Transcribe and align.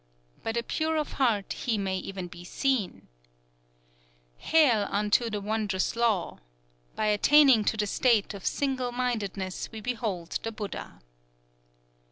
By 0.41 0.53
the 0.53 0.63
pure 0.63 0.95
of 0.97 1.11
heart 1.21 1.53
He 1.53 1.77
may 1.77 1.95
even 1.99 2.27
be 2.27 2.43
seen: 2.43 3.07
"_Hail 4.43 4.87
unto 4.91 5.29
the 5.29 5.39
Wondrous 5.39 5.95
Law! 5.95 6.39
By 6.95 7.05
attaining 7.05 7.65
to 7.65 7.77
the 7.77 7.85
state 7.85 8.33
of 8.33 8.43
single 8.43 8.91
mindedness 8.91 9.69
we 9.71 9.79
behold 9.79 10.39
the 10.41 10.51
Buddha. 10.51 11.01